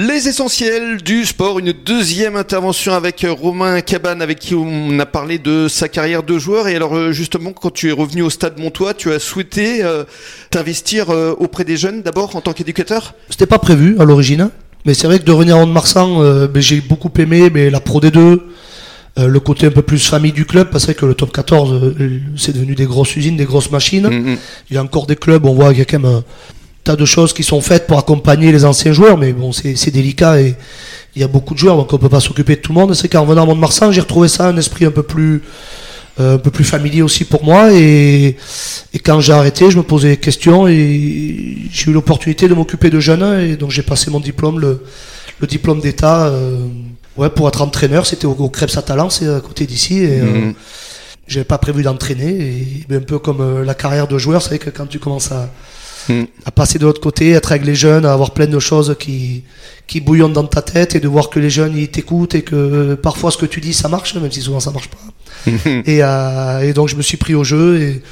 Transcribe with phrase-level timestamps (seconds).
[0.00, 5.40] Les essentiels du sport, une deuxième intervention avec Romain Cabane avec qui on a parlé
[5.40, 8.60] de sa carrière de joueur et alors euh, justement quand tu es revenu au stade
[8.60, 10.04] Montois, tu as souhaité euh,
[10.50, 13.14] t'investir euh, auprès des jeunes d'abord en tant qu'éducateur?
[13.28, 14.50] C'était pas prévu à l'origine,
[14.86, 18.00] mais c'est vrai que de revenir en Marsan, ben, j'ai beaucoup aimé mais la Pro
[18.00, 18.38] D2,
[19.16, 21.96] le côté un peu plus famille du club, parce que le top 14
[22.36, 24.06] c'est devenu des grosses usines, des grosses machines.
[24.06, 24.36] Mm, mm.
[24.70, 26.22] Il y a encore des clubs, on voit qu'il y a quand même
[26.88, 30.40] tas de choses qui sont faites pour accompagner les anciens joueurs, mais bon, c'est délicat
[30.40, 30.54] et
[31.14, 32.94] il y a beaucoup de joueurs, donc on peut pas s'occuper de tout le monde.
[32.94, 35.42] C'est qu'en venant à Mont-de-Marsan, j'ai retrouvé ça, un esprit un peu plus,
[36.18, 37.74] euh, un peu plus familier aussi pour moi.
[37.74, 38.36] Et,
[38.94, 42.88] et quand j'ai arrêté, je me posais des questions et j'ai eu l'opportunité de m'occuper
[42.88, 43.40] de jeunes.
[43.42, 44.82] Et donc j'ai passé mon diplôme, le,
[45.40, 46.56] le diplôme d'État, euh,
[47.18, 48.06] ouais, pour être entraîneur.
[48.06, 49.98] C'était au, au Krebs à c'est à côté d'ici.
[50.04, 50.54] Et, euh, mhm.
[51.26, 52.32] j'avais pas prévu d'entraîner.
[52.90, 55.50] Et un peu comme la carrière de joueur, c'est vrai que quand tu commences à
[56.08, 56.24] Hmm.
[56.46, 59.42] à passer de l'autre côté, être avec les jeunes, à avoir plein de choses qui,
[59.86, 62.94] qui bouillonnent dans ta tête et de voir que les jeunes ils t'écoutent et que
[62.94, 65.50] parfois ce que tu dis ça marche, même si souvent ça marche pas.
[65.86, 68.02] et, euh, et, donc je me suis pris au jeu et,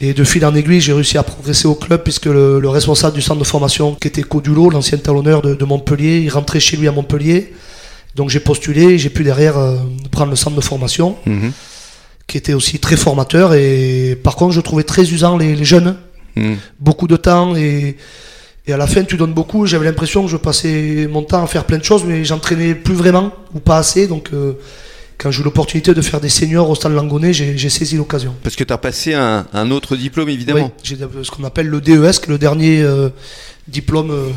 [0.00, 3.16] et de fil en aiguille j'ai réussi à progresser au club puisque le, le, responsable
[3.16, 6.76] du centre de formation qui était Codulo, l'ancien talonneur de, de, Montpellier, il rentrait chez
[6.76, 7.52] lui à Montpellier.
[8.14, 9.76] Donc j'ai postulé et j'ai pu derrière euh,
[10.12, 11.16] prendre le centre de formation.
[11.26, 11.50] Mhm.
[12.28, 15.96] qui était aussi très formateur et par contre je trouvais très usant les, les jeunes
[16.36, 16.54] Hmm.
[16.80, 17.96] Beaucoup de temps et,
[18.66, 19.66] et à la fin tu donnes beaucoup.
[19.66, 22.94] J'avais l'impression que je passais mon temps à faire plein de choses, mais j'entraînais plus
[22.94, 24.06] vraiment ou pas assez.
[24.06, 24.54] Donc euh,
[25.18, 28.34] quand j'ai eu l'opportunité de faire des seniors au stade Langonnet, j'ai saisi l'occasion.
[28.42, 30.72] Parce que tu as passé un, un, autre diplôme évidemment.
[30.76, 33.10] Oui, j'ai ce qu'on appelle le DES, le dernier euh,
[33.68, 34.28] diplôme, euh,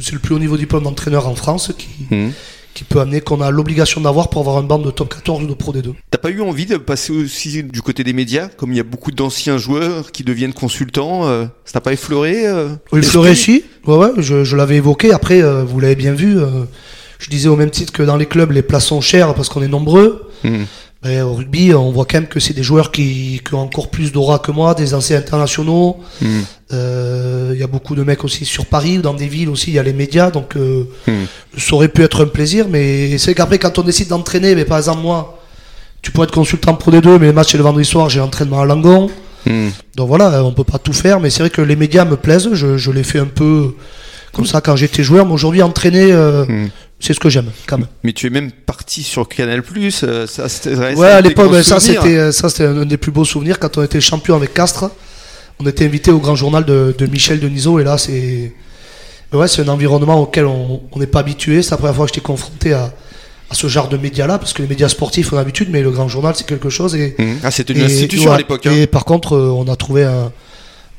[0.00, 2.30] c'est le plus haut niveau diplôme d'entraîneur en France qui, hmm
[2.74, 5.46] qui peut amener qu'on a l'obligation d'avoir pour avoir un bande de top 14 ou
[5.46, 5.92] de Pro D2.
[6.10, 8.84] T'as pas eu envie de passer aussi du côté des médias, comme il y a
[8.84, 13.96] beaucoup d'anciens joueurs qui deviennent consultants, euh, ça t'a pas effleuré euh, Effleuré si, ouais,
[13.96, 16.64] ouais, je, je l'avais évoqué, après euh, vous l'avez bien vu, euh,
[17.18, 19.62] je disais au même titre que dans les clubs les places sont chères parce qu'on
[19.62, 20.30] est nombreux.
[20.44, 20.64] Hmm.
[21.02, 23.90] Ben, au rugby, on voit quand même que c'est des joueurs qui, qui, ont encore
[23.90, 25.96] plus d'aura que moi, des anciens internationaux.
[26.20, 26.42] Hmm.
[26.72, 29.78] euh, y a beaucoup de mecs aussi sur Paris, dans des villes aussi, il y
[29.78, 31.24] a les médias, donc euh, hmm.
[31.56, 32.66] ça aurait pu être un plaisir.
[32.68, 35.40] Mais c'est qu'après, quand on décide d'entraîner, mais par exemple moi,
[36.02, 38.20] tu pourrais être consultant pour les deux, mais les matchs c'est le vendredi soir, j'ai
[38.20, 39.10] l'entraînement à Langon.
[39.46, 39.70] Hmm.
[39.96, 42.50] Donc voilà, on peut pas tout faire, mais c'est vrai que les médias me plaisent.
[42.52, 43.74] Je, je l'ai fait un peu
[44.32, 46.44] comme ça quand j'étais joueur, mais aujourd'hui entraîner, euh,
[47.00, 47.88] c'est ce que j'aime quand même.
[48.02, 50.02] Mais tu es même parti sur Canal Plus.
[50.04, 50.46] Euh, ça,
[50.94, 53.82] ouais, à l'époque, ça c'était euh, ça c'était un des plus beaux souvenirs quand on
[53.82, 54.90] était champion avec Castres.
[55.62, 58.52] On était invité au grand journal de, de Michel Denisot et là c'est
[59.32, 61.62] ouais c'est un environnement auquel on n'est pas habitué.
[61.62, 62.92] C'est la première fois que j'étais confronté à,
[63.52, 66.08] à ce genre de médias-là, parce que les médias sportifs ont l'habitude, mais le grand
[66.08, 66.94] journal c'est quelque chose.
[66.94, 67.24] Et, mmh.
[67.44, 68.66] Ah, c'était une institution à l'époque.
[68.66, 68.72] Hein.
[68.72, 70.32] Et par contre, euh, on a trouvé un,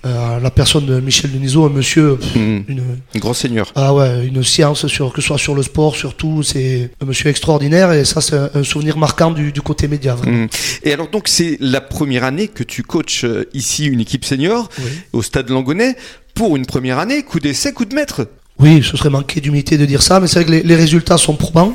[0.05, 2.63] euh, la personne de Michel Denisot, un monsieur, hmm.
[2.67, 2.83] une,
[3.15, 3.71] grand seigneur.
[3.73, 7.29] Ah ouais, une science sur que ce soit sur le sport, surtout, c'est un monsieur
[7.29, 10.15] extraordinaire et ça c'est un, souvenir marquant du, côté média.
[10.15, 10.47] Hmm.
[10.83, 14.67] Et alors donc c'est la première année que tu coaches euh, ici une équipe senior
[15.13, 15.95] au Stade Langonnet
[16.33, 18.27] pour une première année, coup d'essai, coup de maître.
[18.59, 21.35] Oui, ce serait manquer d'humilité de dire ça, mais c'est vrai que les, résultats sont
[21.35, 21.73] probants.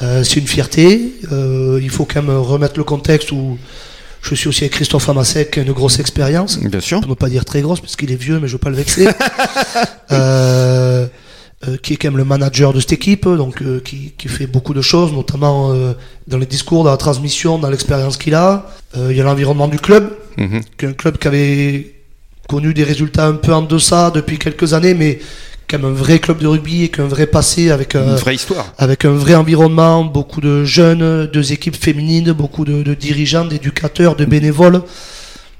[0.00, 1.12] Euh, c'est une fierté.
[1.30, 3.58] il faut quand même remettre le contexte où
[4.34, 6.58] je suis aussi avec Christophe Amasek, une grosse expérience.
[6.58, 7.00] Bien sûr.
[7.00, 8.76] Pour ne pas dire très grosse, parce qu'il est vieux, mais je veux pas le
[8.76, 9.08] vexer.
[10.12, 11.06] euh,
[11.66, 14.46] euh, qui est quand même le manager de cette équipe, donc euh, qui, qui, fait
[14.46, 15.74] beaucoup de choses, notamment
[16.26, 18.66] dans les discours, dans la transmission, dans l'expérience qu'il a.
[18.96, 21.94] Il y a l'environnement du club, mm qui est un club qui avait
[22.48, 25.18] connu des résultats un peu en deçà depuis quelques années, mais
[25.68, 28.72] comme un vrai club de rugby et qu'un vrai passé avec une vraie histoire.
[28.78, 34.16] avec un vrai environnement, beaucoup de jeunes, deux équipes féminines, beaucoup de, de dirigeants, d'éducateurs,
[34.16, 34.82] de bénévoles.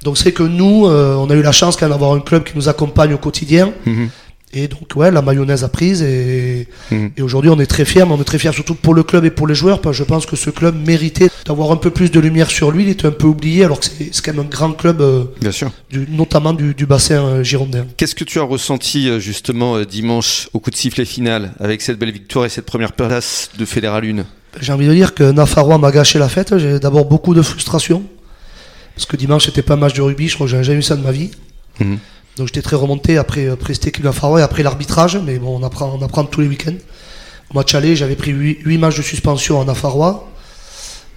[0.04, 2.52] Donc c'est que nous, euh, on a eu la chance quand d'avoir un club qui
[2.56, 3.72] nous accompagne au quotidien.
[3.84, 4.08] Mhm.
[4.54, 6.02] Et donc, ouais, la mayonnaise a prise.
[6.02, 7.10] Et, mhm.
[7.16, 9.24] et aujourd'hui, on est très fiers, mais on est très fiers surtout pour le club
[9.24, 11.90] et pour les joueurs, parce que je pense que ce club méritait d'avoir un peu
[11.90, 12.84] plus de lumière sur lui.
[12.84, 15.52] Il était un peu oublié, alors que c'est quand même un grand club, euh, Bien
[15.52, 15.70] sûr.
[15.90, 17.86] Du, notamment du, du bassin euh, girondin.
[17.96, 21.98] Qu'est-ce que tu as ressenti euh, justement dimanche au coup de sifflet final, avec cette
[21.98, 24.24] belle victoire et cette première place de Fédéral 1
[24.60, 26.56] J'ai envie de dire que Nafarois m'a gâché la fête.
[26.56, 28.02] J'ai d'abord beaucoup de frustration,
[28.94, 30.28] parce que dimanche, c'était pas un match de rugby.
[30.28, 31.30] Je crois que j'ai jamais eu ça de ma vie.
[31.80, 31.98] Mhm.
[32.38, 35.98] Donc j'étais très remonté après, après cette équipe et après l'arbitrage, mais bon, on apprend,
[35.98, 36.76] on apprend tous les week-ends.
[37.50, 40.28] Au match aller, j'avais pris 8, matchs de suspension en Afarois.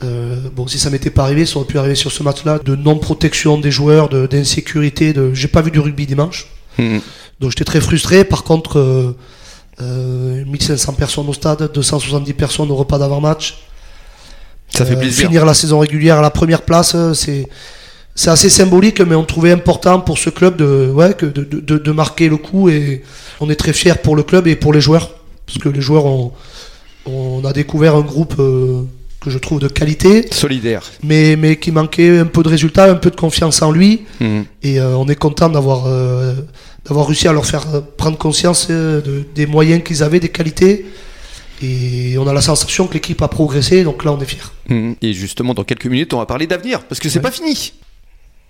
[0.04, 2.76] Euh, bon, si ça m'était pas arrivé, ça aurait pu arriver sur ce match-là, de
[2.76, 5.14] non-protection des joueurs, d'insécurité.
[5.14, 6.48] De, J'ai pas vu du rugby dimanche.
[6.80, 6.98] Mmh.
[7.40, 8.24] Donc j'étais très frustré.
[8.24, 9.16] Par contre, euh,
[9.82, 13.60] euh, 1500 personnes au stade, 270 personnes au repas d'avant-match.
[14.76, 15.28] Ça fait euh, plaisir.
[15.28, 17.48] Finir la saison régulière à la première place, c'est
[18.16, 21.92] c'est assez symbolique, mais on trouvait important pour ce club de, ouais, de, de, de,
[21.92, 23.04] marquer le coup et
[23.40, 25.12] on est très fiers pour le club et pour les joueurs.
[25.46, 26.32] parce que les joueurs ont,
[27.06, 28.82] on a découvert un groupe euh,
[29.22, 30.84] que je trouve de qualité, Solidaire.
[31.04, 34.02] mais, mais qui manquait un peu de résultats, un peu de confiance en lui.
[34.20, 34.46] Mhm.
[34.64, 36.34] Et euh, on est content d'avoir euh,
[36.86, 37.66] d'avoir réussi à leur faire
[37.98, 40.86] prendre conscience de- des moyens qu'ils avaient, des qualités.
[41.64, 44.40] Et on a la sensation que l'équipe a progressé, donc là on est fiers.
[44.70, 44.96] Mhm.
[45.02, 47.24] Et justement, dans quelques minutes, on va parler d'avenir, parce que c'est Ouais.
[47.24, 47.74] pas fini.